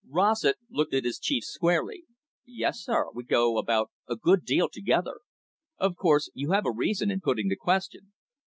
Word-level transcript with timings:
Rossett 0.09 0.55
looked 0.71 0.95
at 0.95 1.03
his 1.05 1.19
chief 1.19 1.43
squarely. 1.43 2.05
"Yes, 2.43 2.79
sir, 2.79 3.11
we 3.13 3.23
go 3.23 3.59
about 3.59 3.91
a 4.09 4.15
good 4.15 4.43
deal 4.43 4.67
together. 4.67 5.19
Of 5.77 5.95
course, 5.95 6.31
you 6.33 6.53
have 6.53 6.65
a 6.65 6.71
reason 6.71 7.11
in 7.11 7.21
putting 7.21 7.49
the 7.49 7.55
question." 7.55 8.11